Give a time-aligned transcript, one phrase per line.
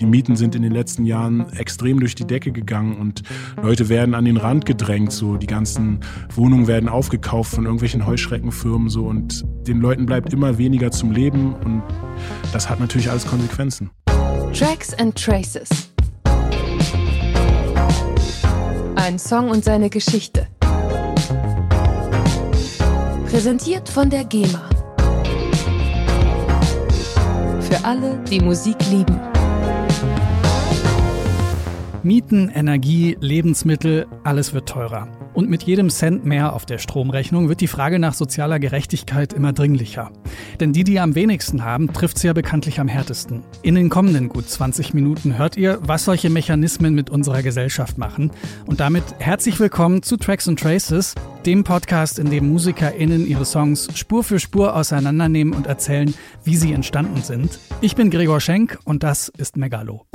[0.00, 3.22] Die Mieten sind in den letzten Jahren extrem durch die Decke gegangen und
[3.60, 5.12] Leute werden an den Rand gedrängt.
[5.12, 6.00] So die ganzen
[6.34, 11.54] Wohnungen werden aufgekauft von irgendwelchen Heuschreckenfirmen so und den Leuten bleibt immer weniger zum Leben
[11.54, 11.82] und
[12.52, 13.90] das hat natürlich alles Konsequenzen.
[14.52, 15.68] Tracks and Traces.
[18.94, 20.46] Ein Song und seine Geschichte.
[23.30, 24.67] Präsentiert von der GEMA.
[27.68, 29.37] Für alle, die Musik lieben.
[32.04, 35.08] Mieten, Energie, Lebensmittel, alles wird teurer.
[35.34, 39.52] Und mit jedem Cent mehr auf der Stromrechnung wird die Frage nach sozialer Gerechtigkeit immer
[39.52, 40.12] dringlicher.
[40.60, 43.42] Denn die, die am wenigsten haben, trifft sie ja bekanntlich am härtesten.
[43.62, 48.30] In den kommenden gut 20 Minuten hört ihr, was solche Mechanismen mit unserer Gesellschaft machen.
[48.66, 51.14] Und damit herzlich willkommen zu Tracks and Traces,
[51.46, 56.72] dem Podcast, in dem MusikerInnen ihre Songs Spur für Spur auseinandernehmen und erzählen, wie sie
[56.72, 57.58] entstanden sind.
[57.80, 60.07] Ich bin Gregor Schenk und das ist Megalo.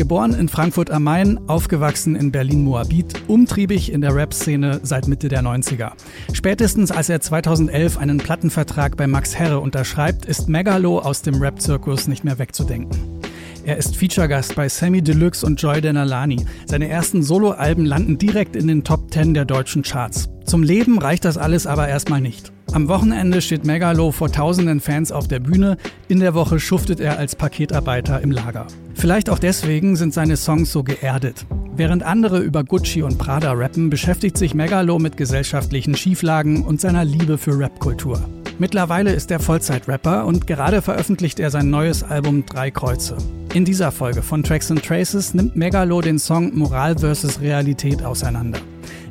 [0.00, 5.42] Geboren in Frankfurt am Main, aufgewachsen in Berlin-Moabit, umtriebig in der Rap-Szene seit Mitte der
[5.42, 5.90] 90er.
[6.32, 12.08] Spätestens als er 2011 einen Plattenvertrag bei Max Herre unterschreibt, ist Megalo aus dem Rap-Zirkus
[12.08, 13.20] nicht mehr wegzudenken.
[13.66, 16.46] Er ist Feature-Gast bei Sammy Deluxe und Joy Denalani.
[16.64, 20.30] Seine ersten Soloalben landen direkt in den Top 10 der deutschen Charts.
[20.46, 22.52] Zum Leben reicht das alles aber erstmal nicht.
[22.72, 25.76] Am Wochenende steht Megalo vor tausenden Fans auf der Bühne.
[26.08, 28.66] In der Woche schuftet er als Paketarbeiter im Lager.
[29.00, 31.46] Vielleicht auch deswegen sind seine Songs so geerdet.
[31.74, 37.02] Während andere über Gucci und Prada rappen, beschäftigt sich Megalo mit gesellschaftlichen Schieflagen und seiner
[37.02, 38.20] Liebe für Rapkultur.
[38.58, 43.16] Mittlerweile ist er Vollzeit-Rapper und gerade veröffentlicht er sein neues Album Drei Kreuze.
[43.54, 47.40] In dieser Folge von Tracks and Traces nimmt Megalo den Song Moral vs.
[47.40, 48.58] Realität auseinander.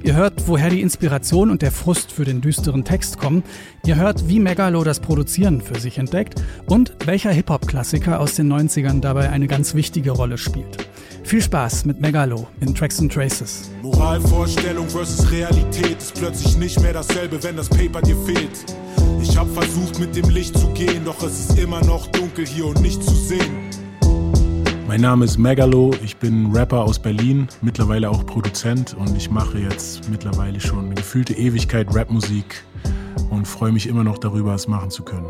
[0.02, 3.44] Ihr hört, woher die Inspiration und der Frust für den düsteren Text kommen.
[3.86, 9.02] Ihr hört, wie Megalo das Produzieren für sich entdeckt und welcher Hip-Hop-Klassiker aus den 90ern
[9.02, 10.78] dabei eine ganz wichtige Rolle spielt.
[11.24, 13.70] Viel Spaß mit Megalo in Tracks and Traces.
[13.82, 18.66] Moralvorstellung versus Realität ist plötzlich nicht mehr dasselbe, wenn das Paper dir fehlt.
[19.22, 22.68] Ich hab versucht mit dem Licht zu gehen, doch es ist immer noch dunkel hier
[22.68, 23.70] und nicht zu sehen.
[24.90, 29.60] Mein Name ist Megalo, ich bin Rapper aus Berlin, mittlerweile auch Produzent und ich mache
[29.60, 32.64] jetzt mittlerweile schon eine gefühlte Ewigkeit Rapmusik
[33.30, 35.30] und freue mich immer noch darüber, es machen zu können.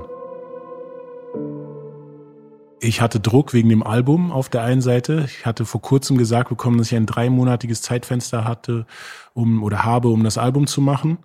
[2.79, 5.25] Ich hatte Druck wegen dem Album auf der einen Seite.
[5.27, 8.85] Ich hatte vor kurzem gesagt bekommen, dass ich ein dreimonatiges Zeitfenster hatte,
[9.33, 11.17] um oder habe, um das Album zu machen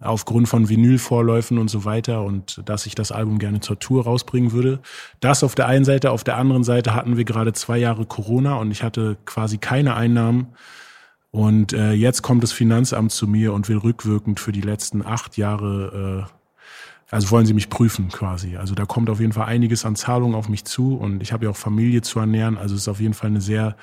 [0.00, 4.52] aufgrund von Vinylvorläufen und so weiter und dass ich das Album gerne zur Tour rausbringen
[4.52, 4.80] würde.
[5.20, 8.54] Das auf der einen Seite, auf der anderen Seite hatten wir gerade zwei Jahre Corona
[8.56, 10.48] und ich hatte quasi keine Einnahmen.
[11.32, 15.36] Und äh, jetzt kommt das Finanzamt zu mir und will rückwirkend für die letzten acht
[15.36, 18.56] Jahre, äh, also wollen sie mich prüfen quasi.
[18.56, 21.44] Also da kommt auf jeden Fall einiges an Zahlungen auf mich zu und ich habe
[21.44, 22.56] ja auch Familie zu ernähren.
[22.56, 23.76] Also es ist auf jeden Fall eine sehr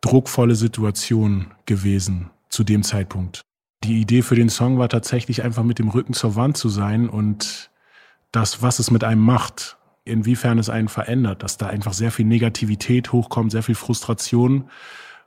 [0.00, 3.42] druckvolle Situation gewesen zu dem Zeitpunkt.
[3.84, 7.08] Die Idee für den Song war tatsächlich einfach mit dem Rücken zur Wand zu sein
[7.08, 7.70] und
[8.30, 12.26] das, was es mit einem macht, inwiefern es einen verändert, dass da einfach sehr viel
[12.26, 14.70] Negativität hochkommt, sehr viel Frustration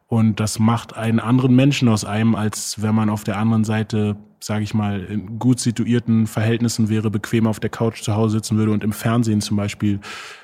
[0.07, 4.15] und das macht einen anderen Menschen aus einem, als wenn man auf der anderen Seite,
[4.39, 8.57] sage ich mal, in gut situierten Verhältnissen wäre, bequem auf der Couch zu Hause sitzen
[8.57, 9.99] würde und im Fernsehen zum Beispiel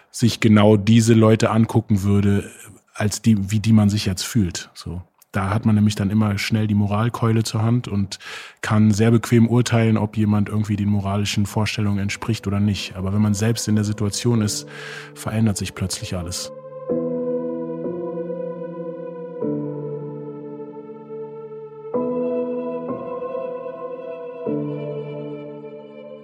[0.09, 2.49] sich genau diese Leute angucken würde,
[2.93, 4.69] als die, wie die man sich jetzt fühlt.
[4.73, 5.01] So.
[5.31, 8.19] Da hat man nämlich dann immer schnell die Moralkeule zur Hand und
[8.59, 12.97] kann sehr bequem urteilen, ob jemand irgendwie den moralischen Vorstellungen entspricht oder nicht.
[12.97, 14.67] Aber wenn man selbst in der Situation ist,
[15.15, 16.51] verändert sich plötzlich alles.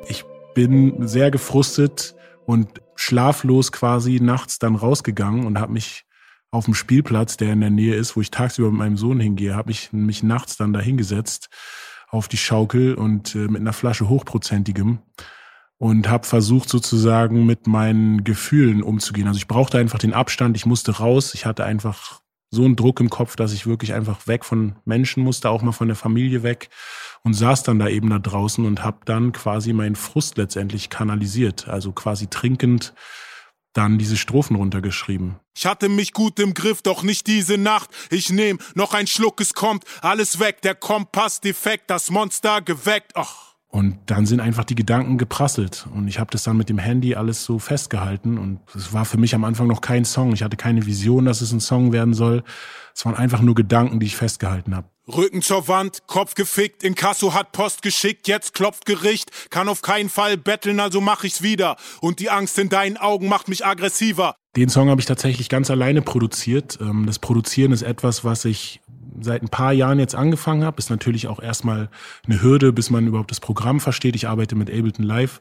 [0.09, 2.13] Ich bin sehr gefrustet
[2.46, 6.06] und schlaflos quasi nachts dann rausgegangen und habe mich
[6.52, 9.56] auf dem Spielplatz, der in der Nähe ist, wo ich tagsüber mit meinem Sohn hingehe,
[9.56, 11.50] habe ich mich nachts dann da hingesetzt
[12.09, 15.00] auf die Schaukel und äh, mit einer Flasche hochprozentigem
[15.78, 19.28] und habe versucht sozusagen mit meinen Gefühlen umzugehen.
[19.28, 23.02] Also ich brauchte einfach den Abstand, ich musste raus, ich hatte einfach so einen Druck
[23.02, 26.43] im Kopf, dass ich wirklich einfach weg von Menschen musste, auch mal von der Familie
[26.43, 26.70] weg
[27.23, 31.67] und saß dann da eben da draußen und habe dann quasi meinen Frust letztendlich kanalisiert,
[31.67, 32.93] also quasi trinkend
[33.78, 35.35] dann diese Strophen runtergeschrieben.
[35.56, 37.90] Ich hatte mich gut im Griff, doch nicht diese Nacht.
[38.09, 40.62] Ich nehm noch ein Schluck, es kommt alles weg.
[40.64, 43.12] Der Kompass defekt, das Monster geweckt.
[43.16, 43.56] Ach.
[43.70, 45.88] Und dann sind einfach die Gedanken geprasselt.
[45.94, 48.38] Und ich habe das dann mit dem Handy alles so festgehalten.
[48.38, 50.34] Und es war für mich am Anfang noch kein Song.
[50.34, 52.44] Ich hatte keine Vision, dass es ein Song werden soll.
[52.96, 54.88] Es waren einfach nur Gedanken, die ich festgehalten habe.
[55.07, 60.09] Rücken zur Wand, Kopf gefickt, Inkasso hat Post geschickt, jetzt klopft Gericht, kann auf keinen
[60.09, 61.77] Fall betteln, also mach ich's wieder.
[62.01, 64.35] Und die Angst in deinen Augen macht mich aggressiver.
[64.55, 66.77] Den Song habe ich tatsächlich ganz alleine produziert.
[66.81, 68.81] Ähm, das Produzieren ist etwas, was ich
[69.21, 70.79] seit ein paar Jahren jetzt angefangen habe.
[70.79, 71.89] Ist natürlich auch erstmal
[72.25, 74.15] eine Hürde, bis man überhaupt das Programm versteht.
[74.15, 75.39] Ich arbeite mit Ableton Live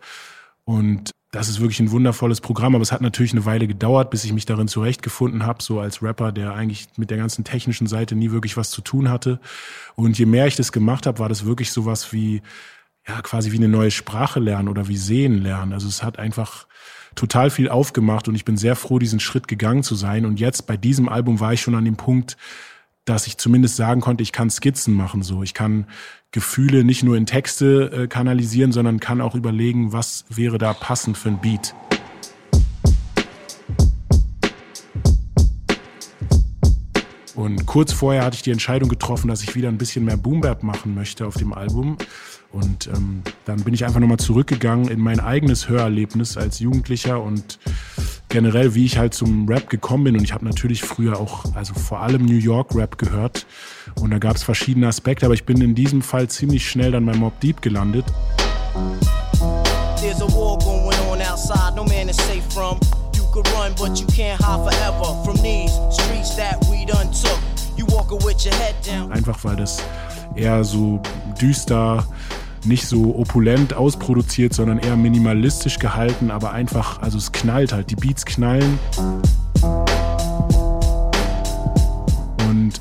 [0.65, 4.25] und das ist wirklich ein wundervolles Programm, aber es hat natürlich eine Weile gedauert, bis
[4.25, 8.15] ich mich darin zurechtgefunden habe, so als Rapper, der eigentlich mit der ganzen technischen Seite
[8.15, 9.39] nie wirklich was zu tun hatte.
[9.97, 12.41] Und je mehr ich das gemacht habe, war das wirklich sowas wie,
[13.07, 15.75] ja, quasi wie eine neue Sprache lernen oder wie sehen lernen.
[15.75, 16.67] Also es hat einfach
[17.15, 20.25] total viel aufgemacht und ich bin sehr froh, diesen Schritt gegangen zu sein.
[20.25, 22.39] Und jetzt bei diesem Album war ich schon an dem Punkt,
[23.07, 25.23] dass ich zumindest sagen konnte, ich kann Skizzen machen.
[25.23, 25.87] So, ich kann
[26.33, 31.17] Gefühle nicht nur in Texte äh, kanalisieren, sondern kann auch überlegen, was wäre da passend
[31.17, 31.75] für ein Beat.
[37.37, 40.63] Und kurz vorher hatte ich die Entscheidung getroffen, dass ich wieder ein bisschen mehr Boombap
[40.63, 41.97] machen möchte auf dem Album.
[42.51, 47.59] Und ähm, dann bin ich einfach nochmal zurückgegangen in mein eigenes Hörerlebnis als Jugendlicher und
[48.29, 50.17] generell, wie ich halt zum Rap gekommen bin.
[50.17, 53.47] Und ich habe natürlich früher auch, also vor allem New York Rap gehört.
[54.01, 57.07] Und da gab es verschiedene Aspekte, aber ich bin in diesem Fall ziemlich schnell dann
[57.07, 58.05] bei Mob Deep gelandet.
[60.01, 62.79] There's a war going on outside, no man is safe from.
[63.15, 67.39] You could run, but you can't hide forever from these streets that we done took.
[67.77, 69.11] You walking with your head down.
[69.13, 69.83] Einfach weil das
[70.35, 71.01] eher so
[71.41, 72.05] düster
[72.67, 77.97] nicht so opulent ausproduziert, sondern eher minimalistisch gehalten, aber einfach, also es knallt halt, die
[77.97, 78.79] Beats knallen.
[82.49, 82.73] Und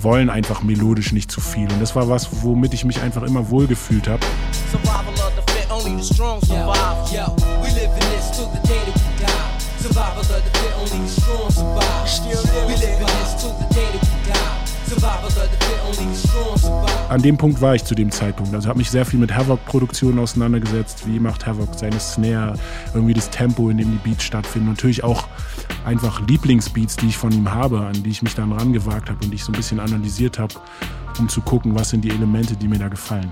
[0.00, 1.70] wollen einfach melodisch nicht zu viel.
[1.70, 4.24] Und das war was, womit ich mich einfach immer wohlgefühlt habe.
[4.70, 7.12] Survival of the fit, only the strong survive.
[7.12, 7.24] Yo,
[7.62, 8.94] we live in this till the day that
[14.02, 14.63] we die.
[17.08, 18.54] An dem Punkt war ich zu dem Zeitpunkt.
[18.54, 21.06] Also habe mich sehr viel mit Havoc-Produktionen auseinandergesetzt.
[21.06, 22.54] Wie macht Havoc seine Snare,
[22.94, 24.68] irgendwie das Tempo, in dem die Beats stattfinden.
[24.68, 25.28] Natürlich auch
[25.84, 29.30] einfach Lieblingsbeats, die ich von ihm habe, an die ich mich dann rangewagt habe und
[29.30, 30.54] die ich so ein bisschen analysiert habe,
[31.18, 33.30] um zu gucken, was sind die Elemente, die mir da gefallen.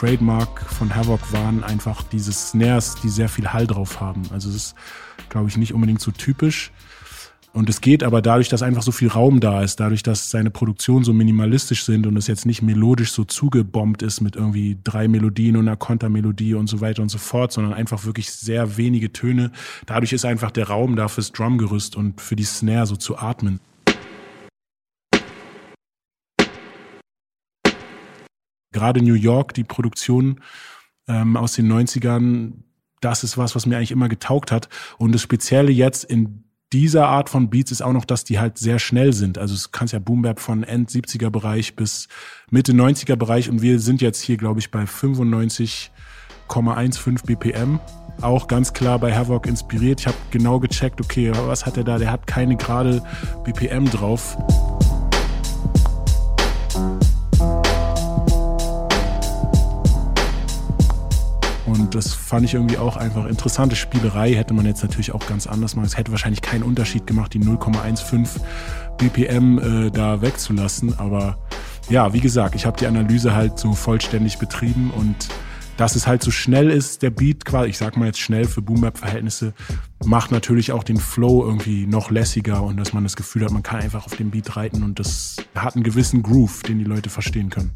[0.00, 4.22] Trademark von Havoc waren einfach diese Snares, die sehr viel Hall drauf haben.
[4.32, 4.74] Also es ist,
[5.28, 6.72] glaube ich, nicht unbedingt so typisch.
[7.52, 10.50] Und es geht aber dadurch, dass einfach so viel Raum da ist, dadurch, dass seine
[10.50, 15.06] Produktionen so minimalistisch sind und es jetzt nicht melodisch so zugebombt ist mit irgendwie drei
[15.06, 19.12] Melodien und einer Kontermelodie und so weiter und so fort, sondern einfach wirklich sehr wenige
[19.12, 19.52] Töne.
[19.84, 23.60] Dadurch ist einfach der Raum da fürs Drumgerüst und für die Snare so zu atmen.
[28.80, 30.40] Gerade New York, die Produktion
[31.06, 32.52] ähm, aus den 90ern,
[33.02, 34.70] das ist was, was mir eigentlich immer getaugt hat.
[34.98, 38.56] Und das Spezielle jetzt in dieser Art von Beats ist auch noch, dass die halt
[38.56, 39.36] sehr schnell sind.
[39.38, 42.08] Also es kannst ja Boombap von End 70er Bereich bis
[42.50, 47.80] Mitte 90er Bereich und wir sind jetzt hier, glaube ich, bei 95,15 BPM.
[48.22, 50.00] Auch ganz klar bei Havoc inspiriert.
[50.00, 51.98] Ich habe genau gecheckt, okay, was hat er da?
[51.98, 53.02] Der hat keine gerade
[53.44, 54.38] BPM drauf.
[61.90, 64.34] Das fand ich irgendwie auch einfach interessante Spielerei.
[64.34, 65.86] Hätte man jetzt natürlich auch ganz anders machen.
[65.86, 68.40] Es hätte wahrscheinlich keinen Unterschied gemacht, die 0,15
[68.98, 70.98] BPM äh, da wegzulassen.
[70.98, 71.38] Aber
[71.88, 75.28] ja, wie gesagt, ich habe die Analyse halt so vollständig betrieben und
[75.80, 78.60] dass es halt so schnell ist, der Beat quasi, ich sag mal jetzt schnell für
[78.60, 79.54] Boom-Bap-Verhältnisse,
[80.04, 83.62] macht natürlich auch den Flow irgendwie noch lässiger und dass man das Gefühl hat, man
[83.62, 87.08] kann einfach auf dem Beat reiten und das hat einen gewissen Groove, den die Leute
[87.08, 87.72] verstehen können.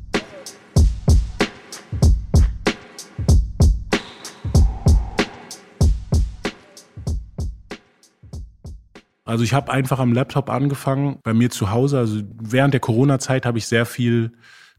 [9.34, 11.98] Also ich habe einfach am Laptop angefangen, bei mir zu Hause.
[11.98, 14.30] Also während der Corona-Zeit habe ich sehr viel,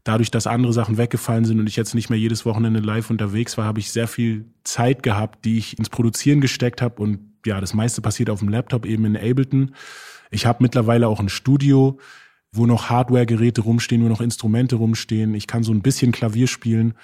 [0.02, 3.58] dadurch, dass andere Sachen weggefallen sind und ich jetzt nicht mehr jedes Wochenende live unterwegs
[3.58, 7.02] war, habe ich sehr viel Zeit gehabt, die ich ins Produzieren gesteckt habe.
[7.02, 9.74] Und ja, das meiste passiert auf dem Laptop eben in Ableton.
[10.30, 11.98] Ich habe mittlerweile auch ein Studio,
[12.50, 15.34] wo noch Hardware-Geräte rumstehen, wo noch Instrumente rumstehen.
[15.34, 16.94] Ich kann so ein bisschen Klavier spielen.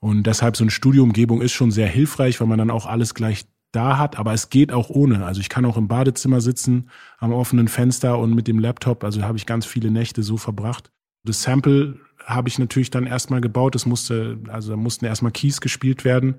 [0.00, 3.44] Und deshalb so eine Studioumgebung ist schon sehr hilfreich, weil man dann auch alles gleich
[3.76, 5.24] da hat, aber es geht auch ohne.
[5.24, 9.04] Also ich kann auch im Badezimmer sitzen, am offenen Fenster und mit dem Laptop.
[9.04, 10.90] Also habe ich ganz viele Nächte so verbracht.
[11.24, 13.74] Das Sample habe ich natürlich dann erstmal gebaut.
[13.74, 16.36] Es musste, also da mussten erstmal Keys gespielt werden.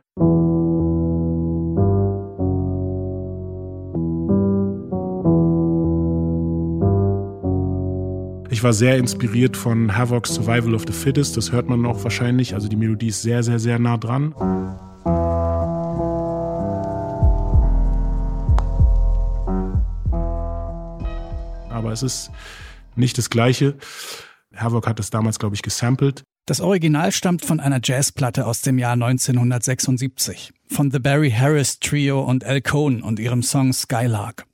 [8.49, 11.37] Ich war sehr inspiriert von Havoc's Survival of the Fittest.
[11.37, 12.55] Das hört man auch wahrscheinlich.
[12.55, 14.33] Also die Melodie ist sehr, sehr, sehr nah dran.
[21.77, 22.31] Aber es ist
[22.95, 23.77] nicht das Gleiche.
[24.55, 26.23] Havoc hat es damals, glaube ich, gesampelt.
[26.45, 32.21] Das Original stammt von einer Jazzplatte aus dem Jahr 1976 von The Barry Harris Trio
[32.21, 34.45] und Al Cohn und ihrem Song Skylark.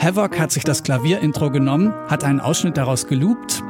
[0.00, 3.62] Havoc hat sich das Klavierintro genommen, hat einen Ausschnitt daraus geloopt,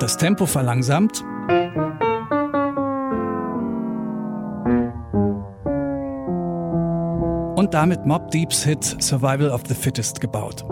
[0.00, 1.24] das Tempo verlangsamt
[7.74, 10.64] damit Mob Deeps Hit Survival of the Fittest gebaut.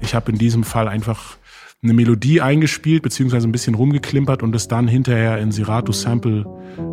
[0.00, 1.36] Ich habe in diesem Fall einfach
[1.82, 6.46] eine Melodie eingespielt, beziehungsweise ein bisschen rumgeklimpert und es dann hinterher in Serato Sample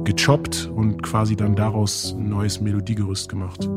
[0.03, 3.69] gechoppt und quasi dann daraus ein neues Melodiegerüst gemacht.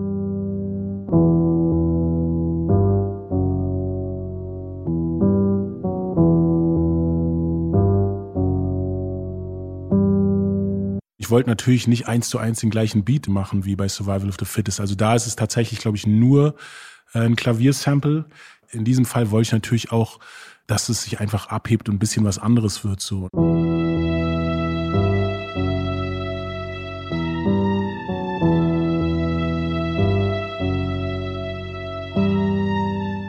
[11.28, 14.36] Ich wollte natürlich nicht eins zu eins den gleichen Beat machen wie bei Survival of
[14.38, 14.80] the Fittest.
[14.80, 16.54] Also da ist es tatsächlich, glaube ich, nur
[17.12, 18.24] äh, ein Klaviersample
[18.70, 20.20] in diesem Fall wollte ich natürlich auch,
[20.66, 23.28] dass es sich einfach abhebt und ein bisschen was anderes wird so.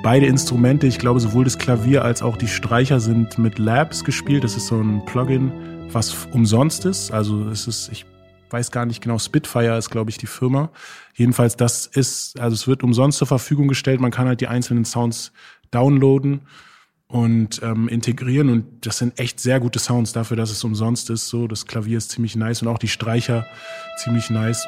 [0.03, 4.45] Beide Instrumente, ich glaube sowohl das Klavier als auch die Streicher sind mit Labs gespielt.
[4.45, 5.51] Das ist so ein Plugin,
[5.93, 7.12] was umsonst ist.
[7.12, 8.05] Also es ist, ich
[8.50, 10.69] weiß gar nicht genau, Spitfire ist, glaube ich, die Firma.
[11.15, 14.00] Jedenfalls, das ist, also es wird umsonst zur Verfügung gestellt.
[14.00, 15.31] Man kann halt die einzelnen Sounds
[15.72, 16.41] downloaden
[17.08, 18.50] und ähm, integrieren.
[18.50, 21.27] Und das sind echt sehr gute Sounds dafür, dass es umsonst ist.
[21.27, 23.46] So, das Klavier ist ziemlich nice und auch die Streicher
[23.98, 24.65] ziemlich nice.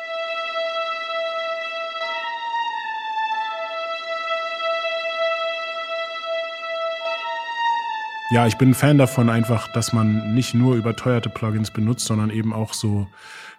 [8.31, 12.29] Ja, ich bin ein Fan davon einfach, dass man nicht nur überteuerte Plugins benutzt, sondern
[12.29, 13.07] eben auch so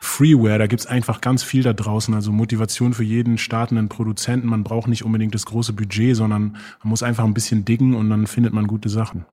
[0.01, 0.59] Freeware.
[0.59, 2.15] Da gibt's einfach ganz viel da draußen.
[2.15, 4.49] Also Motivation für jeden startenden Produzenten.
[4.49, 8.09] Man braucht nicht unbedingt das große Budget, sondern man muss einfach ein bisschen diggen und
[8.09, 9.27] dann findet man gute Sachen.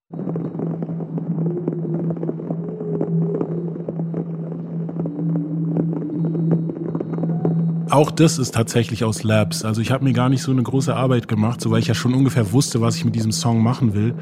[7.90, 9.66] Auch das ist tatsächlich aus Labs.
[9.66, 11.96] Also ich habe mir gar nicht so eine große Arbeit gemacht, so weil ich ja
[11.96, 14.14] schon ungefähr wusste, was ich mit diesem Song machen will.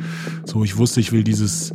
[0.46, 1.74] So ich wusste, ich will dieses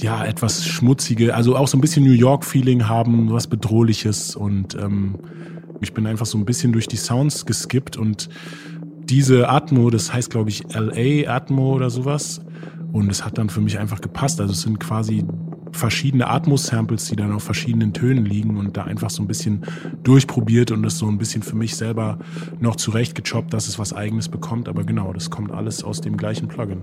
[0.00, 4.76] ja etwas schmutzige, also auch so ein bisschen New York Feeling haben, was bedrohliches und
[4.76, 5.18] ähm,
[5.80, 8.28] ich bin einfach so ein bisschen durch die Sounds geskippt und
[9.00, 12.40] diese Atmo, das heißt glaube ich LA Atmo oder sowas
[12.92, 14.40] und es hat dann für mich einfach gepasst.
[14.40, 15.24] Also es sind quasi
[15.72, 19.64] verschiedene Atmos-Samples, die dann auf verschiedenen Tönen liegen und da einfach so ein bisschen
[20.02, 22.18] durchprobiert und das so ein bisschen für mich selber
[22.60, 24.68] noch zurechtgechoppt, dass es was eigenes bekommt.
[24.68, 26.82] Aber genau, das kommt alles aus dem gleichen Plugin.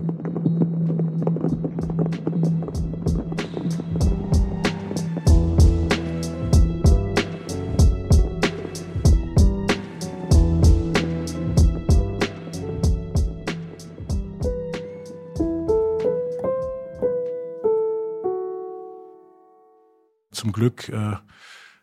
[20.56, 21.16] Glück äh,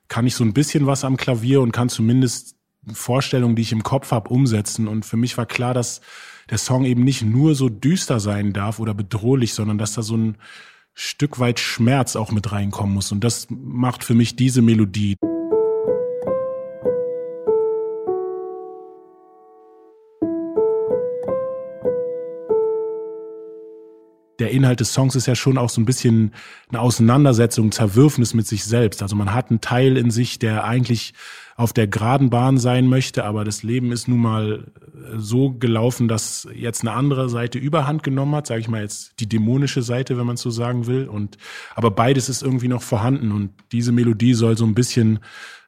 [0.08, 2.56] kann ich so ein bisschen was am Klavier und kann zumindest
[2.92, 4.88] Vorstellungen, die ich im Kopf habe, umsetzen.
[4.88, 6.02] Und für mich war klar, dass
[6.50, 10.18] der Song eben nicht nur so düster sein darf oder bedrohlich, sondern dass da so
[10.18, 10.38] ein
[10.94, 13.12] Stück weit Schmerz auch mit reinkommen muss.
[13.12, 15.16] Und das macht für mich diese Melodie.
[24.44, 26.34] Der Inhalt des Songs ist ja schon auch so ein bisschen
[26.68, 29.02] eine Auseinandersetzung, Zerwürfnis mit sich selbst.
[29.02, 31.14] Also man hat einen Teil in sich, der eigentlich
[31.56, 36.10] auf der geraden Bahn sein möchte, aber das Leben ist nun mal äh, so gelaufen,
[36.10, 40.18] dass jetzt eine andere Seite Überhand genommen hat, sage ich mal jetzt die dämonische Seite,
[40.18, 41.08] wenn man so sagen will.
[41.08, 41.38] Und
[41.74, 45.20] aber beides ist irgendwie noch vorhanden und diese Melodie soll so ein bisschen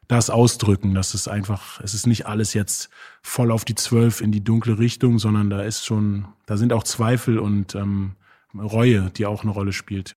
[0.10, 2.90] das ausdrücken, dass es einfach, es ist nicht alles jetzt
[3.22, 6.84] voll auf die Zwölf in die dunkle Richtung, sondern da ist schon, da sind auch
[6.84, 8.18] Zweifel und ähm,
[8.60, 10.16] Reue, die auch eine Rolle spielt.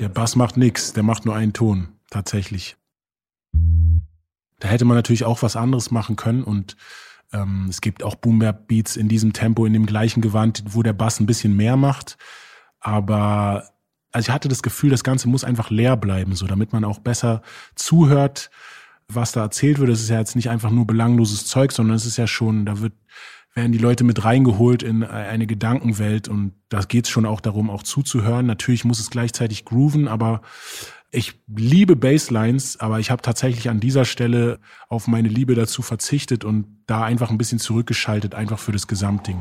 [0.00, 2.76] Der Bass macht nichts, der macht nur einen Ton, tatsächlich.
[4.58, 6.76] Da hätte man natürlich auch was anderes machen können und
[7.32, 11.20] ähm, es gibt auch Boom-Beats in diesem Tempo, in dem gleichen Gewand, wo der Bass
[11.20, 12.16] ein bisschen mehr macht.
[12.80, 13.68] Aber
[14.12, 17.00] also ich hatte das Gefühl, das Ganze muss einfach leer bleiben, so damit man auch
[17.00, 17.42] besser
[17.74, 18.50] zuhört,
[19.08, 19.90] was da erzählt wird.
[19.90, 22.80] Es ist ja jetzt nicht einfach nur belangloses Zeug, sondern es ist ja schon, da
[22.80, 22.94] wird
[23.56, 27.70] werden die Leute mit reingeholt in eine Gedankenwelt und da geht es schon auch darum,
[27.70, 28.44] auch zuzuhören.
[28.44, 30.42] Natürlich muss es gleichzeitig grooven, aber
[31.12, 34.58] Ich liebe Basslines, aber ich habe tatsächlich an dieser Stelle
[34.88, 39.40] auf meine Liebe dazu verzichtet und da einfach ein bisschen zurückgeschaltet, einfach für das Gesamtding.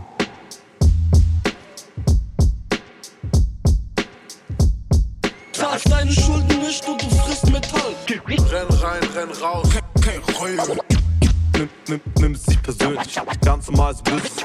[5.52, 7.96] Zahlst deine Schulden nicht und du frisst Metall.
[8.08, 9.68] Renn rein, renn raus,
[10.02, 10.85] kein Reue.
[11.58, 14.44] Nimm, nimm, nimm es nicht persönlich, ganz normal ist Business.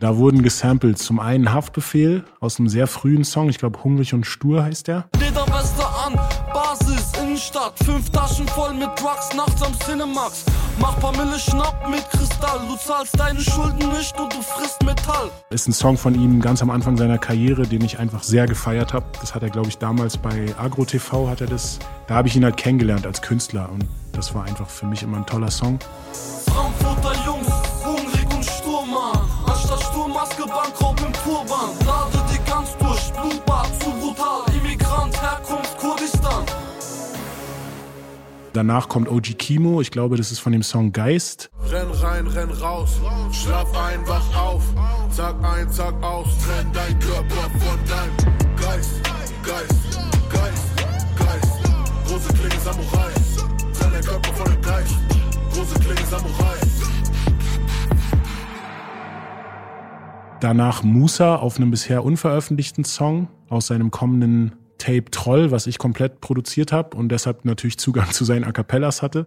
[0.00, 4.24] Da wurden gesampelt zum einen Haftbefehl aus einem sehr frühen Song, ich glaube Hungrig und
[4.24, 5.08] Stur heißt der.
[7.34, 7.72] Innenstadt.
[7.84, 10.44] Fünf Taschen voll mit Drugs, nachts am Cinemax.
[10.78, 12.60] Mach paar Mille Schnapp mit Kristall.
[12.68, 15.30] Du zahlst deine Schulden nicht und du frisst Metall.
[15.50, 18.92] Ist ein Song von ihm ganz am Anfang seiner Karriere, den ich einfach sehr gefeiert
[18.92, 19.06] habe.
[19.20, 21.80] Das hat er, glaube ich, damals bei Agro TV hat er das.
[22.06, 25.16] Da habe ich ihn halt kennengelernt als Künstler und das war einfach für mich immer
[25.16, 25.80] ein toller Song.
[26.46, 27.48] Frankfurter Jungs,
[27.84, 29.18] hungrig und stur, Mann.
[29.44, 31.70] Anstatt Sturmmaske, Bankraub im Turban.
[31.84, 32.13] Lade
[38.54, 41.50] Danach kommt OG Kimo, ich glaube, das ist von dem Song Geist.
[41.72, 43.00] Renn rein, renn raus,
[43.32, 44.62] schlaf ein, wach auf.
[45.16, 49.02] Tag ein, Tag aus, trenn dein Körper von deinem Geist.
[49.42, 49.74] Geist,
[50.30, 50.76] Geist,
[51.18, 52.06] Geist.
[52.06, 53.10] Große Klinge Samurai,
[53.76, 54.94] trenn dein Körper von dem Geist.
[55.52, 56.56] Große Klinge Samurai.
[60.38, 64.52] Danach Musa auf einem bisher unveröffentlichten Song aus seinem kommenden
[64.84, 69.00] Tape Troll, was ich komplett produziert habe und deshalb natürlich Zugang zu seinen A Cappellas
[69.00, 69.26] hatte.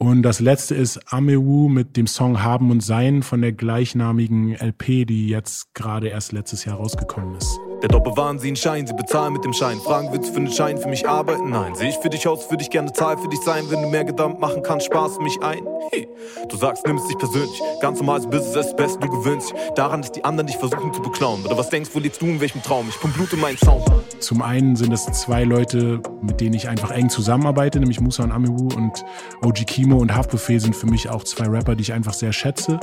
[0.00, 5.06] Und das letzte ist Amewu mit dem Song Haben und Sein von der gleichnamigen LP,
[5.08, 7.58] die jetzt gerade erst letztes Jahr rausgekommen ist.
[7.82, 9.78] Der Doppel waren sie einen Schein, sie bezahlen mit dem Schein.
[9.78, 11.50] Fragen, willst du für einen Schein für mich arbeiten?
[11.50, 11.76] Nein.
[11.76, 13.64] Sehe ich für dich aus, würde ich gerne Zahl für dich sein.
[13.70, 15.60] Wenn du mehr Gedanken machen kannst, sparst du mich ein.
[15.92, 16.08] Hey.
[16.48, 17.60] Du sagst, nimm es nicht persönlich.
[17.80, 20.92] Ganz normales Business, es ist best, du gewöhnst dich daran, dass die anderen dich versuchen
[20.92, 21.44] zu beklauen.
[21.46, 22.88] Oder was denkst, wo lebst du, in welchem Traum?
[22.88, 23.84] Ich pump Blut in meinen Sound.
[24.18, 28.32] Zum einen sind es zwei Leute, mit denen ich einfach eng zusammenarbeite, nämlich Musa und
[28.32, 29.04] Amewu und
[29.44, 32.78] OG Kimo und Haftbefehl sind für mich auch zwei Rapper, die ich einfach sehr schätze,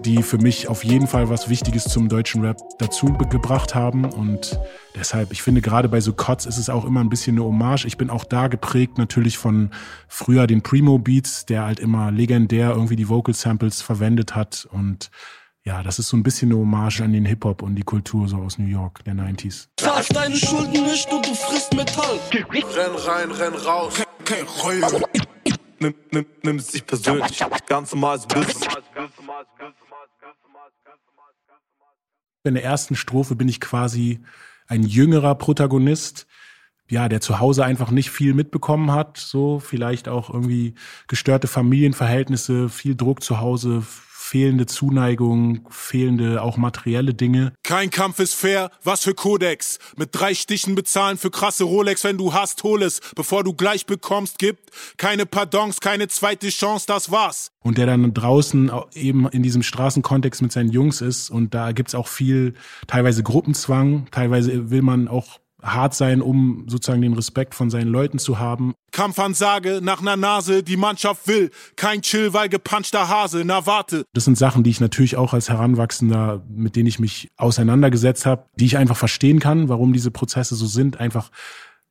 [0.00, 4.58] die für mich auf jeden Fall was Wichtiges zum deutschen Rap dazu gebracht haben und
[4.96, 7.84] deshalb, ich finde gerade bei so Kotz ist es auch immer ein bisschen eine Hommage.
[7.84, 9.70] Ich bin auch da geprägt natürlich von
[10.08, 15.12] früher den Primo Beats, der halt immer legendär irgendwie die Vocal Samples verwendet hat und
[15.62, 18.38] ja, das ist so ein bisschen eine Hommage an den Hip-Hop und die Kultur so
[18.38, 19.68] aus New York der 90s.
[19.76, 22.18] Zahlst deine Schulden nicht und du frisst Metall.
[22.32, 24.80] Renn rein, renn raus, kein Reue.
[25.78, 28.68] Nimm, nimm, nimm es nicht persönlich, ganz normales Business.
[32.44, 34.20] In der ersten Strophe bin ich quasi
[34.68, 36.26] ein jüngerer Protagonist,
[36.88, 40.74] ja, der zu Hause einfach nicht viel mitbekommen hat, so vielleicht auch irgendwie
[41.08, 43.82] gestörte Familienverhältnisse, viel Druck zu Hause,
[44.26, 47.52] fehlende Zuneigung, fehlende auch materielle Dinge.
[47.62, 49.78] Kein Kampf ist fair, was für Kodex.
[49.96, 53.86] Mit drei Stichen bezahlen für krasse Rolex, wenn du hast, hol es, bevor du gleich
[53.86, 54.70] bekommst, gibt.
[54.96, 57.52] Keine Pardons, keine zweite Chance, das war's.
[57.62, 61.94] Und der dann draußen eben in diesem Straßenkontext mit seinen Jungs ist und da gibt's
[61.94, 62.54] auch viel,
[62.88, 68.18] teilweise Gruppenzwang, teilweise will man auch hart sein, um sozusagen den Respekt von seinen Leuten
[68.18, 68.74] zu haben.
[68.92, 71.50] Kampfansage nach ner Nase, die Mannschaft will.
[71.76, 74.04] Kein Chill, weil gepanschter Hase, na warte.
[74.12, 78.44] Das sind Sachen, die ich natürlich auch als Heranwachsender, mit denen ich mich auseinandergesetzt habe,
[78.54, 81.00] die ich einfach verstehen kann, warum diese Prozesse so sind.
[81.00, 81.30] Einfach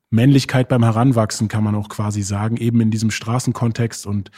[0.10, 4.32] Männlichkeit beim Heranwachsen kann man auch quasi sagen, eben in diesem Straßenkontext und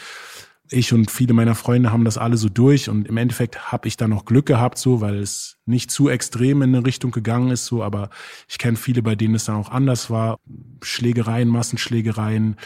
[0.70, 3.98] ich und viele meiner Freunde haben das alle so durch und im Endeffekt habe ich
[3.98, 7.66] da noch Glück gehabt, so, weil es nicht zu extrem in eine Richtung gegangen ist,
[7.66, 8.10] so, aber
[8.48, 10.40] ich kenne viele, bei denen es dann auch anders war.
[10.82, 12.58] Schlägereien, Massenschlägereien,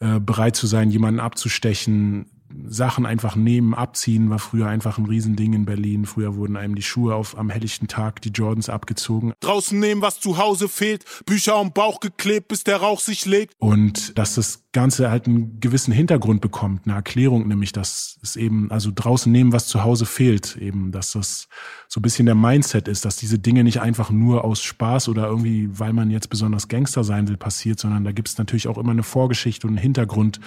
[0.00, 2.26] äh, bereit zu sein, jemanden abzustechen,
[2.66, 6.06] Sachen einfach nehmen, abziehen, war früher einfach ein Riesending in Berlin.
[6.06, 9.32] Früher wurden einem die Schuhe auf am helllichten Tag, die Jordans abgezogen.
[9.40, 11.04] Draußen nehmen, was zu Hause fehlt.
[11.26, 13.54] Bücher am Bauch geklebt, bis der Rauch sich legt.
[13.58, 18.70] Und dass das Ganze halt einen gewissen Hintergrund bekommt, eine Erklärung, nämlich, dass es eben,
[18.70, 21.48] also draußen nehmen, was zu Hause fehlt, eben, dass das
[21.88, 25.26] so ein bisschen der Mindset ist, dass diese Dinge nicht einfach nur aus Spaß oder
[25.26, 28.78] irgendwie, weil man jetzt besonders Gangster sein will, passiert, sondern da gibt es natürlich auch
[28.78, 30.38] immer eine Vorgeschichte und einen Hintergrund,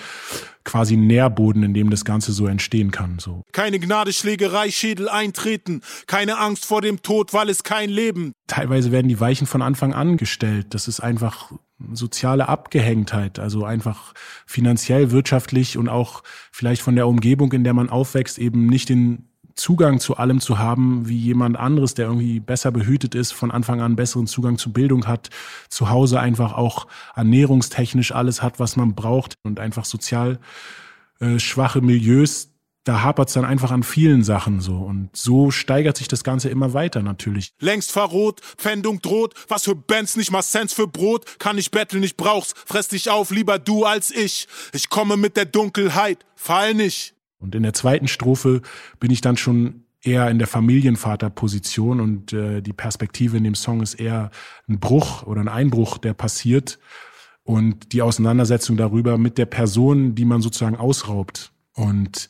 [0.64, 3.20] quasi einen Nährboden, in dem das Ganze so entstehen kann.
[3.20, 3.44] So.
[3.52, 5.82] Keine Gnade, Schlägerei, Schädel eintreten.
[6.08, 8.34] Keine Angst vor dem Tod, weil es kein Leben.
[8.48, 10.68] Teilweise werden die Weichen von Anfang an gestellt.
[10.74, 11.52] Das ist einfach
[11.92, 14.14] soziale Abgehängtheit, also einfach
[14.46, 19.28] finanziell, wirtschaftlich und auch vielleicht von der Umgebung, in der man aufwächst, eben nicht den
[19.56, 23.82] Zugang zu allem zu haben, wie jemand anderes, der irgendwie besser behütet ist, von Anfang
[23.82, 25.30] an besseren Zugang zu Bildung hat,
[25.70, 30.40] zu Hause einfach auch ernährungstechnisch alles hat, was man braucht und einfach sozial
[31.24, 34.78] äh, schwache Milieus da hapert es dann einfach an vielen Sachen so.
[34.78, 37.54] Und so steigert sich das Ganze immer weiter natürlich.
[37.60, 42.02] Längst verrot, Pfändung droht, was für Bands nicht mal Cents für Brot, kann ich betteln,
[42.02, 44.48] nicht brauch's, fress dich auf, lieber du als ich.
[44.74, 47.16] Ich komme mit der Dunkelheit, fall nicht.
[47.40, 48.62] Und in der zweiten Strophe
[49.00, 53.82] bin ich dann schon eher in der Familienvaterposition und äh, die Perspektive in dem Song
[53.82, 54.32] ist eher
[54.68, 56.80] ein Bruch oder ein Einbruch, der passiert
[57.44, 61.52] und die Auseinandersetzung darüber mit der Person, die man sozusagen ausraubt.
[61.74, 62.30] Und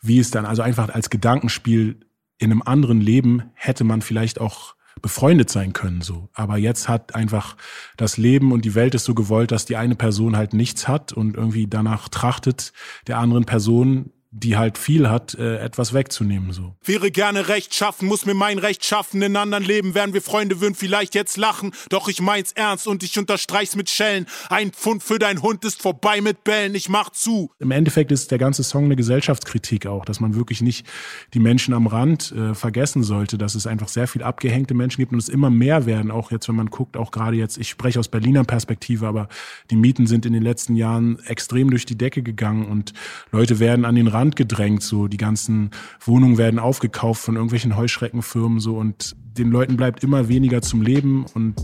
[0.00, 2.00] wie es dann also einfach als Gedankenspiel
[2.38, 6.28] in einem anderen Leben hätte man vielleicht auch befreundet sein können so.
[6.32, 7.56] Aber jetzt hat einfach
[7.96, 11.12] das Leben und die Welt es so gewollt, dass die eine Person halt nichts hat
[11.12, 12.72] und irgendwie danach trachtet,
[13.06, 16.74] der anderen Person die halt viel hat, äh, etwas wegzunehmen so.
[16.84, 19.22] Wäre gerne Recht schaffen, muss mir mein Recht schaffen.
[19.22, 21.72] In anderen Leben wären wir Freunde, würden vielleicht jetzt lachen.
[21.88, 24.26] Doch ich mein's ernst und ich unterstreich's mit Schellen.
[24.50, 27.52] Ein Pfund für dein Hund ist vorbei mit Bällen, ich mach zu.
[27.60, 30.84] Im Endeffekt ist der ganze Song eine Gesellschaftskritik auch, dass man wirklich nicht
[31.32, 35.12] die Menschen am Rand äh, vergessen sollte, dass es einfach sehr viel abgehängte Menschen gibt
[35.12, 38.00] und es immer mehr werden, auch jetzt, wenn man guckt, auch gerade jetzt, ich spreche
[38.00, 39.28] aus Berliner Perspektive, aber
[39.70, 42.94] die Mieten sind in den letzten Jahren extrem durch die Decke gegangen und
[43.30, 44.82] Leute werden an den Rand Rand gedrängt.
[44.82, 50.28] So die ganzen Wohnungen werden aufgekauft von irgendwelchen Heuschreckenfirmen so und den Leuten bleibt immer
[50.28, 51.54] weniger zum Leben und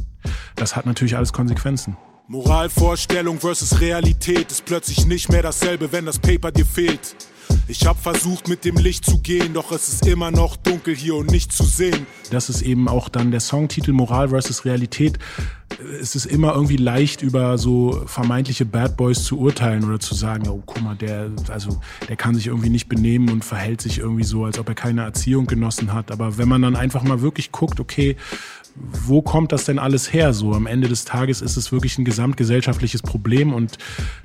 [0.56, 1.96] das hat natürlich alles Konsequenzen.
[2.28, 7.16] Moralvorstellung versus Realität ist plötzlich nicht mehr dasselbe, wenn das Paper dir fehlt.
[7.68, 11.14] Ich hab versucht mit dem Licht zu gehen, doch es ist immer noch dunkel hier
[11.14, 12.06] und nicht zu sehen.
[12.30, 15.18] Das ist eben auch dann der Songtitel Moral versus Realität.
[16.00, 20.48] Es ist immer irgendwie leicht über so vermeintliche Bad Boys zu urteilen oder zu sagen,
[20.48, 24.24] oh guck mal, der also der kann sich irgendwie nicht benehmen und verhält sich irgendwie
[24.24, 27.52] so, als ob er keine Erziehung genossen hat, aber wenn man dann einfach mal wirklich
[27.52, 28.16] guckt, okay,
[28.80, 30.32] wo kommt das denn alles her?
[30.32, 33.78] So am Ende des Tages ist es wirklich ein gesamtgesellschaftliches Problem und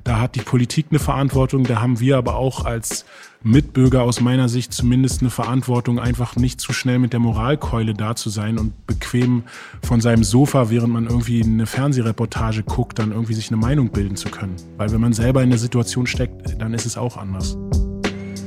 [0.04, 3.04] da hat die Politik eine Verantwortung, da haben wir aber auch als
[3.42, 8.16] Mitbürger aus meiner Sicht zumindest eine Verantwortung, einfach nicht zu schnell mit der Moralkeule da
[8.16, 9.44] zu sein und bequem
[9.82, 14.16] von seinem Sofa, während man irgendwie eine Fernsehreportage guckt, dann irgendwie sich eine Meinung bilden
[14.16, 14.56] zu können.
[14.76, 17.56] Weil wenn man selber in der Situation steckt, dann ist es auch anders.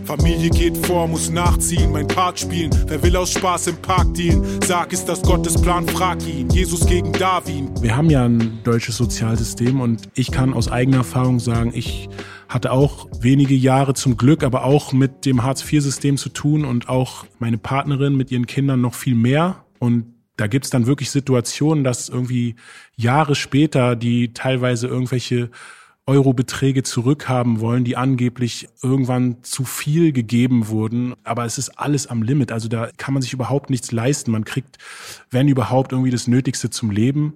[0.10, 2.72] Familie geht vor, muss nachziehen, mein Part spielen.
[2.88, 4.60] Wer will aus Spaß im Park dienen?
[4.66, 5.88] Sag, ist das Gottes Plan?
[5.88, 6.50] Frag ihn.
[6.50, 7.70] Jesus gegen Darwin.
[7.80, 12.10] Wir haben ja ein deutsches Sozialsystem und ich kann aus eigener Erfahrung sagen, ich
[12.48, 17.28] hatte auch wenige Jahre zum Glück, aber auch mit dem Hartz-IV-System zu tun und auch
[17.38, 19.64] meine Partnerin mit ihren Kindern noch viel mehr.
[19.78, 22.56] Und da gibt's dann wirklich Situationen, dass irgendwie
[22.96, 25.52] Jahre später die teilweise irgendwelche
[26.10, 31.14] Eurobeträge zurückhaben wollen, die angeblich irgendwann zu viel gegeben wurden.
[31.24, 32.52] Aber es ist alles am Limit.
[32.52, 34.32] Also da kann man sich überhaupt nichts leisten.
[34.32, 34.80] Man kriegt,
[35.30, 37.36] wenn überhaupt, irgendwie das Nötigste zum Leben.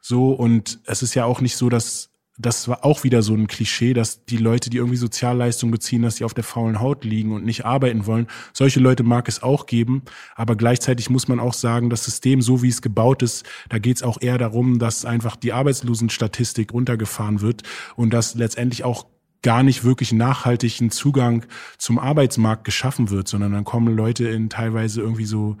[0.00, 3.46] So, und es ist ja auch nicht so, dass das war auch wieder so ein
[3.46, 7.32] Klischee, dass die Leute, die irgendwie Sozialleistungen beziehen, dass die auf der faulen Haut liegen
[7.32, 8.26] und nicht arbeiten wollen.
[8.52, 10.02] Solche Leute mag es auch geben,
[10.34, 13.96] aber gleichzeitig muss man auch sagen, das System, so wie es gebaut ist, da geht
[13.96, 17.62] es auch eher darum, dass einfach die Arbeitslosenstatistik runtergefahren wird
[17.94, 19.06] und dass letztendlich auch
[19.42, 21.44] gar nicht wirklich nachhaltigen Zugang
[21.78, 25.56] zum Arbeitsmarkt geschaffen wird, sondern dann kommen Leute in teilweise irgendwie so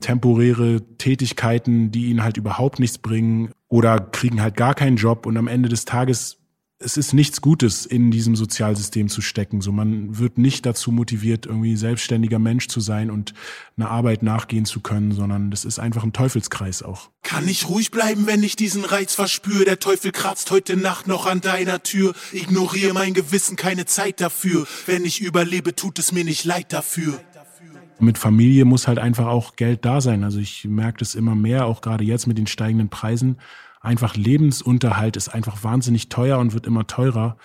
[0.00, 5.38] temporäre Tätigkeiten, die ihnen halt überhaupt nichts bringen oder kriegen halt gar keinen Job und
[5.38, 6.36] am Ende des Tages
[6.84, 9.60] es ist nichts Gutes, in diesem Sozialsystem zu stecken.
[9.60, 13.34] So, man wird nicht dazu motiviert, irgendwie selbstständiger Mensch zu sein und
[13.76, 17.10] einer Arbeit nachgehen zu können, sondern das ist einfach ein Teufelskreis auch.
[17.22, 19.64] Kann ich ruhig bleiben, wenn ich diesen Reiz verspüre?
[19.64, 22.14] Der Teufel kratzt heute Nacht noch an deiner Tür.
[22.32, 24.66] Ignoriere mein Gewissen, keine Zeit dafür.
[24.86, 27.20] Wenn ich überlebe, tut es mir nicht leid dafür
[28.02, 30.24] mit Familie muss halt einfach auch Geld da sein.
[30.24, 33.38] Also ich merke das immer mehr, auch gerade jetzt mit den steigenden Preisen.
[33.80, 37.36] Einfach Lebensunterhalt ist einfach wahnsinnig teuer und wird immer teurer.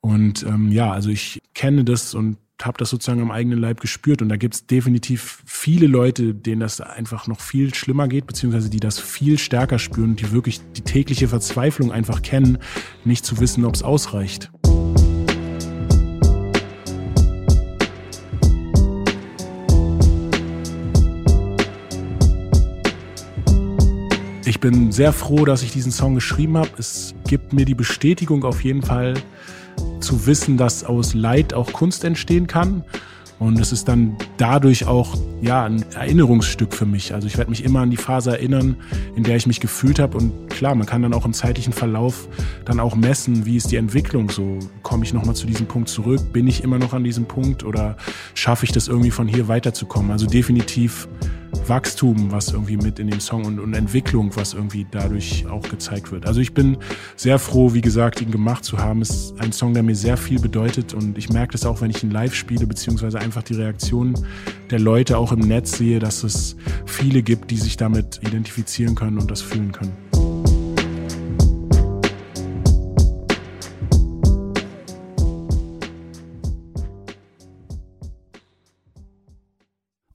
[0.00, 4.22] Und ähm, ja, also ich kenne das und habe das sozusagen am eigenen Leib gespürt.
[4.22, 8.70] Und da gibt es definitiv viele Leute, denen das einfach noch viel schlimmer geht, beziehungsweise
[8.70, 12.58] die das viel stärker spüren, die wirklich die tägliche Verzweiflung einfach kennen,
[13.04, 14.50] nicht zu wissen, ob es ausreicht.
[24.64, 26.70] Bin sehr froh, dass ich diesen Song geschrieben habe.
[26.78, 29.12] Es gibt mir die Bestätigung auf jeden Fall
[30.00, 32.82] zu wissen, dass aus Leid auch Kunst entstehen kann.
[33.38, 37.12] Und es ist dann dadurch auch ja ein Erinnerungsstück für mich.
[37.12, 38.76] Also ich werde mich immer an die Phase erinnern,
[39.14, 40.16] in der ich mich gefühlt habe.
[40.16, 42.26] Und klar, man kann dann auch im zeitlichen Verlauf
[42.64, 44.30] dann auch messen, wie ist die Entwicklung.
[44.30, 47.64] So komme ich nochmal zu diesem Punkt zurück, bin ich immer noch an diesem Punkt
[47.64, 47.98] oder
[48.32, 50.10] schaffe ich das irgendwie von hier weiterzukommen?
[50.10, 51.06] Also definitiv
[51.66, 56.12] Wachstum, was irgendwie mit in dem Song und, und Entwicklung, was irgendwie dadurch auch gezeigt
[56.12, 56.26] wird.
[56.26, 56.76] Also ich bin
[57.16, 59.02] sehr froh, wie gesagt, ihn gemacht zu haben.
[59.02, 61.90] Es ist ein Song, der mir sehr viel bedeutet und ich merke das auch, wenn
[61.90, 64.14] ich ihn live spiele, beziehungsweise einfach die Reaktionen
[64.70, 69.18] der Leute auch im Netz sehe, dass es viele gibt, die sich damit identifizieren können
[69.18, 70.03] und das fühlen können.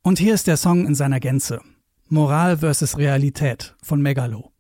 [0.10, 1.62] Und hier ist der Song in seiner Gänze.
[2.08, 4.52] Moral versus Realität von Megalo.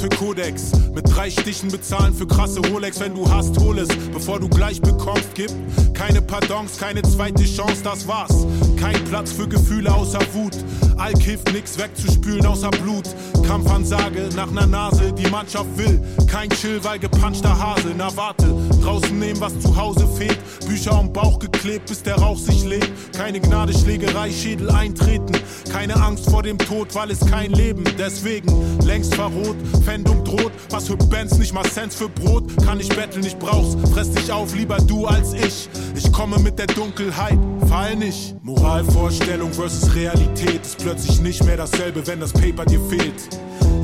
[0.00, 0.72] Für Kodex.
[0.94, 3.00] Mit drei Stichen bezahlen für krasse Rolex.
[3.00, 5.34] Wenn du hast, hol es, bevor du gleich bekommst.
[5.34, 5.54] Gibt
[5.94, 8.46] keine Pardons, keine zweite Chance, das war's.
[8.78, 10.56] Kein Platz für Gefühle außer Wut.
[10.96, 13.04] Alk hilft nix wegzuspülen außer Blut.
[13.46, 16.00] Kampfansage nach ner Nase, die Mannschaft will.
[16.26, 17.92] Kein Chill, weil gepanschter Hase.
[17.96, 18.46] Na warte,
[18.82, 20.38] draußen nehmen, was zu Hause fehlt.
[20.66, 22.90] Bücher am Bauch geklebt, bis der Rauch sich legt.
[23.12, 25.32] Keine Gnade, Schlägerei, Schädel eintreten.
[25.72, 27.84] Keine Angst vor dem Tod, weil es kein Leben.
[27.98, 28.52] Deswegen
[28.84, 30.52] längst verrot, Pfändung droht.
[30.70, 32.44] Was für Bands, nicht mal Cents für Brot.
[32.64, 33.76] Kann ich betteln, ich brauch's.
[33.92, 35.68] Fress dich auf, lieber du als ich.
[35.94, 37.38] Ich komme mit der Dunkelheit,
[37.68, 38.36] fall nicht.
[38.42, 43.28] Moralvorstellung versus Realität ist plötzlich nicht mehr dasselbe, wenn das Paper dir fehlt.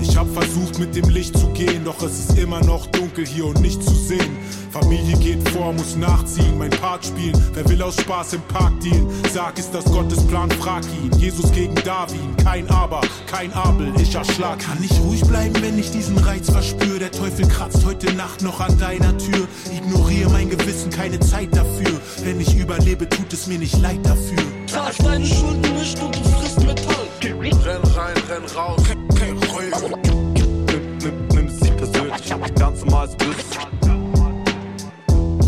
[0.09, 3.47] Ich hab versucht mit dem Licht zu gehen, doch es ist immer noch dunkel hier
[3.47, 4.39] und nicht zu sehen.
[4.71, 7.35] Familie geht vor, muss nachziehen, mein Part spielen.
[7.55, 9.11] Wer will aus Spaß im Park dienen?
[9.35, 11.11] Sag, ist das Gottes Plan, frag ihn.
[11.19, 14.59] Jesus gegen Darwin, kein Aber, kein Abel, ich erschlag.
[14.61, 16.99] Kann ich ruhig bleiben, wenn ich diesen Reiz verspür?
[16.99, 19.49] Der Teufel kratzt heute Nacht noch an deiner Tür.
[19.75, 22.01] Ignoriere mein Gewissen, keine Zeit dafür.
[22.23, 24.39] Wenn ich überlebe, tut es mir nicht leid dafür.
[24.67, 27.07] Zahl deine Schulden nicht und du frisst Metall.
[27.67, 28.81] Renn rein, renn raus,
[32.87, 33.59] normal bist.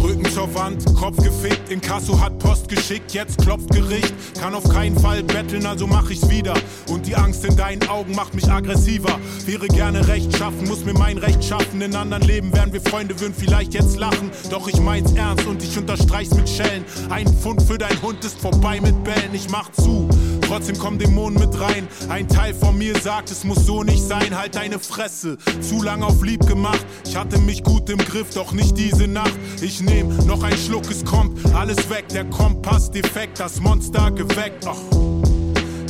[0.02, 4.14] Rücken zur Wand, Kopf gefickt, Inkasso hat Post geschickt, jetzt klopft Gericht.
[4.40, 6.54] Kann auf keinen Fall betteln, also mach ich's wieder.
[6.88, 9.18] Und die Angst in deinen Augen macht mich aggressiver.
[9.44, 11.80] Wäre gerne Recht schaffen, muss mir mein Recht schaffen.
[11.82, 14.30] In anderen Leben wären wir Freunde, würden vielleicht jetzt lachen.
[14.50, 16.84] Doch ich mein's ernst und ich unterstreich's mit Schellen.
[17.10, 20.08] Ein Pfund für dein Hund ist vorbei mit Bällen, ich mach zu.
[20.48, 21.86] Trotzdem kommen Dämonen mit rein.
[22.08, 24.34] Ein Teil von mir sagt, es muss so nicht sein.
[24.34, 25.36] Halt deine Fresse.
[25.60, 26.84] Zu lang auf lieb gemacht.
[27.06, 29.38] Ich hatte mich gut im Griff, doch nicht diese Nacht.
[29.60, 32.08] Ich nehm noch ein Schluck, es kommt alles weg.
[32.08, 34.66] Der Kompass defekt, das Monster geweckt.
[34.66, 34.78] Ach,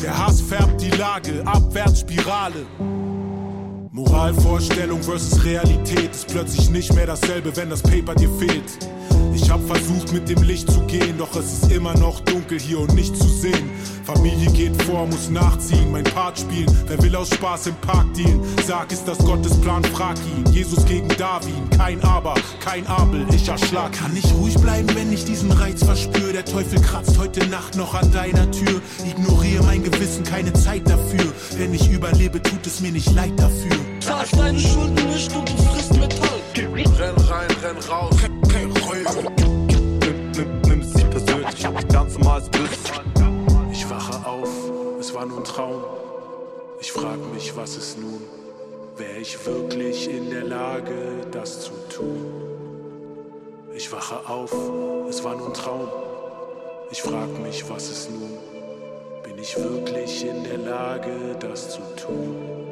[0.03, 2.67] der Hass färbt die Lage, Abwärtsspirale.
[3.99, 8.79] Moralvorstellung versus Realität ist plötzlich nicht mehr dasselbe, wenn das Paper dir fehlt.
[9.35, 12.79] Ich hab versucht mit dem Licht zu gehen, doch es ist immer noch dunkel hier
[12.79, 13.71] und nicht zu sehen.
[14.05, 16.67] Familie geht vor, muss nachziehen, mein Part spielen.
[16.87, 18.41] Wer will aus Spaß im Park dienen?
[18.67, 20.53] Sag, ist das Gottes Plan, frag ihn.
[20.53, 22.35] Jesus gegen Darwin, kein Aber,
[22.65, 23.93] kein Abel, ich erschlag.
[23.93, 26.33] Kann ich ruhig bleiben, wenn ich diesen Reiz verspür?
[26.33, 28.81] Der Teufel kratzt heute Nacht noch an deiner Tür.
[29.05, 31.33] Ignoriere mein Gewissen, keine Zeit dafür.
[31.57, 33.88] Wenn ich überlebe, tut es mir nicht leid dafür.
[34.09, 36.41] Zahl deine Schulden nicht und du frisst Metall.
[36.57, 38.17] Renn rein, renn raus,
[38.51, 39.05] kein Reue.
[40.67, 42.91] Nimm, sie persönlich, ganz normal bist.
[43.71, 44.49] Ich wache auf,
[44.99, 45.83] es war nur ein Traum.
[46.81, 48.23] Ich frag mich, was ist nun?
[48.97, 52.33] Wäre ich wirklich in der Lage, das zu tun?
[53.75, 54.53] Ich wache auf,
[55.11, 55.87] es war nur ein Traum.
[56.91, 58.39] Ich frag mich, was ist nun?
[59.23, 62.68] Bin ich wirklich in der Lage, das zu tun?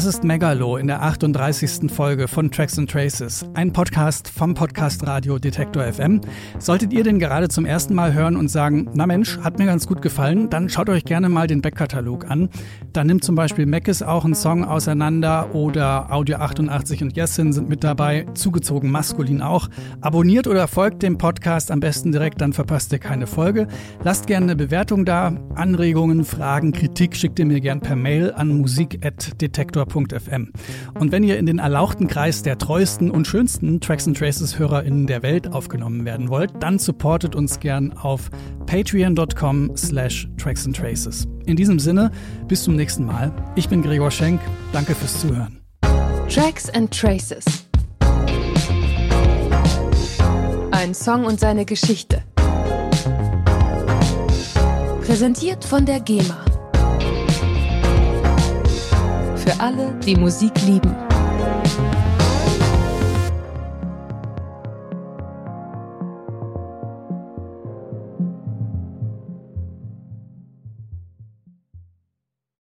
[0.00, 1.92] Das ist Megalo in der 38.
[1.92, 6.22] Folge von Tracks and Traces, ein Podcast vom Podcast Radio Detektor FM.
[6.58, 9.86] Solltet ihr den gerade zum ersten Mal hören und sagen, na Mensch, hat mir ganz
[9.86, 12.48] gut gefallen, dann schaut euch gerne mal den Backkatalog an.
[12.94, 17.68] Da nimmt zum Beispiel Meckes auch einen Song auseinander oder Audio 88 und Jessin sind
[17.68, 19.68] mit dabei, zugezogen maskulin auch.
[20.00, 23.68] Abonniert oder folgt dem Podcast am besten direkt, dann verpasst ihr keine Folge.
[24.02, 28.48] Lasst gerne eine Bewertung da, Anregungen, Fragen, Kritik schickt ihr mir gern per Mail an
[28.48, 30.52] musik.detektor detektor.fm.
[30.98, 35.06] Und wenn ihr in den erlauchten Kreis der treuesten und schönsten Tracks and Traces HörerInnen
[35.06, 38.30] der Welt aufgenommen werden wollt, dann supportet uns gern auf
[38.66, 41.26] patreon.com slash Tracks Traces.
[41.46, 42.10] In diesem Sinne,
[42.48, 43.32] bis zum nächsten Mal.
[43.56, 44.40] Ich bin Gregor Schenk.
[44.72, 45.58] Danke fürs Zuhören.
[46.28, 47.44] Tracks and Traces.
[50.70, 52.22] Ein Song und seine Geschichte.
[55.04, 56.49] Präsentiert von der GEMA.
[59.50, 61.09] Für alle, die Musik lieben.